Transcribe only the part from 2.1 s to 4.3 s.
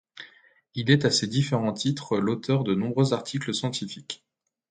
l'auteur de nombreux articles scientifiques.